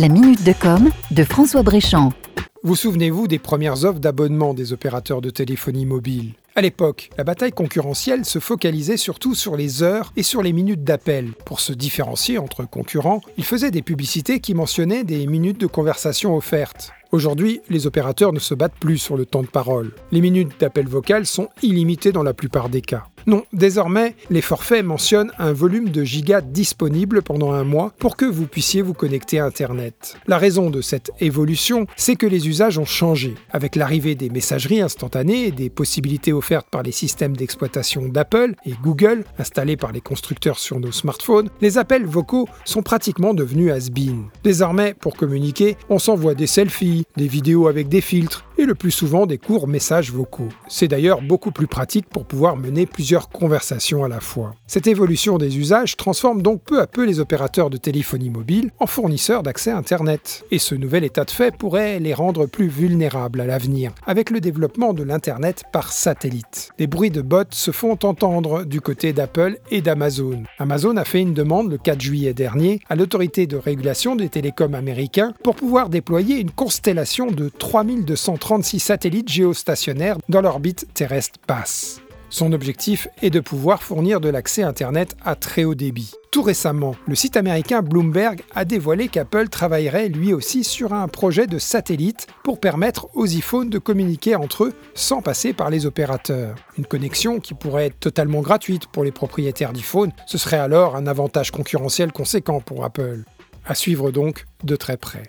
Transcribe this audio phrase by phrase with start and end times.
[0.00, 2.14] La minute de com de François Bréchamp.
[2.62, 6.32] Vous souvenez-vous des premières offres d'abonnement des opérateurs de téléphonie mobile?
[6.56, 10.84] À l'époque, la bataille concurrentielle se focalisait surtout sur les heures et sur les minutes
[10.84, 11.32] d'appel.
[11.44, 16.34] Pour se différencier entre concurrents, ils faisaient des publicités qui mentionnaient des minutes de conversation
[16.34, 16.92] offertes.
[17.12, 19.92] Aujourd'hui, les opérateurs ne se battent plus sur le temps de parole.
[20.12, 23.04] Les minutes d'appel vocal sont illimitées dans la plupart des cas.
[23.26, 28.24] Non, désormais, les forfaits mentionnent un volume de gigas disponible pendant un mois pour que
[28.24, 30.16] vous puissiez vous connecter à Internet.
[30.26, 33.34] La raison de cette évolution, c'est que les usages ont changé.
[33.50, 38.74] Avec l'arrivée des messageries instantanées et des possibilités offertes par les systèmes d'exploitation d'Apple et
[38.82, 44.24] Google, installés par les constructeurs sur nos smartphones, les appels vocaux sont pratiquement devenus has-been.
[44.44, 48.90] Désormais, pour communiquer, on s'envoie des selfies, des vidéos avec des filtres et le plus
[48.90, 50.50] souvent des courts messages vocaux.
[50.68, 54.54] C'est d'ailleurs beaucoup plus pratique pour pouvoir mener plusieurs conversations à la fois.
[54.66, 58.86] Cette évolution des usages transforme donc peu à peu les opérateurs de téléphonie mobile en
[58.86, 60.44] fournisseurs d'accès Internet.
[60.50, 64.40] Et ce nouvel état de fait pourrait les rendre plus vulnérables à l'avenir, avec le
[64.40, 66.70] développement de l'Internet par satellite.
[66.76, 70.42] Des bruits de bots se font entendre du côté d'Apple et d'Amazon.
[70.58, 74.74] Amazon a fait une demande le 4 juillet dernier à l'autorité de régulation des télécoms
[74.74, 82.00] américains pour pouvoir déployer une constellation de 3230 36 satellites géostationnaires dans l'orbite terrestre basse.
[82.30, 86.14] Son objectif est de pouvoir fournir de l'accès Internet à très haut débit.
[86.32, 91.46] Tout récemment, le site américain Bloomberg a dévoilé qu'Apple travaillerait lui aussi sur un projet
[91.46, 96.56] de satellite pour permettre aux iPhones de communiquer entre eux sans passer par les opérateurs.
[96.76, 101.06] Une connexion qui pourrait être totalement gratuite pour les propriétaires d'iPhone, ce serait alors un
[101.06, 103.22] avantage concurrentiel conséquent pour Apple.
[103.64, 105.22] À suivre donc de très près.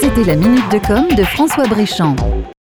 [0.00, 2.16] C'était la minute de com de François Bréchamp.